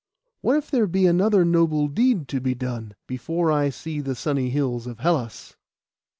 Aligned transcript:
What 0.41 0.57
if 0.57 0.71
there 0.71 0.87
be 0.87 1.05
another 1.05 1.45
noble 1.45 1.87
deed 1.87 2.27
to 2.29 2.41
be 2.41 2.55
done, 2.55 2.95
before 3.05 3.51
I 3.51 3.69
see 3.69 4.01
the 4.01 4.15
sunny 4.15 4.49
hills 4.49 4.87
of 4.87 4.97
Hellas? 4.97 5.55